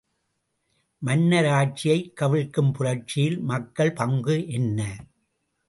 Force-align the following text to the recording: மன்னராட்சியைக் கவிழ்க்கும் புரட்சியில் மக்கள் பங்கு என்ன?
மன்னராட்சியைக் 1.01 2.09
கவிழ்க்கும் 2.21 2.71
புரட்சியில் 2.73 3.39
மக்கள் 3.43 3.93
பங்கு 3.93 4.47
என்ன? 4.49 4.79